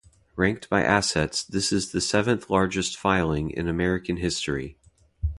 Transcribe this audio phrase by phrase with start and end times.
[0.35, 4.75] Ranked by assets, this is the seventh largest filing in American history.